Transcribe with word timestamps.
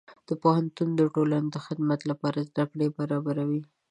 پوهنتون 0.41 0.89
د 0.95 1.01
ټولنې 1.15 1.57
خدمت 1.65 2.01
لپاره 2.11 2.47
زدهکړې 2.49 2.87
برابروي. 2.97 3.61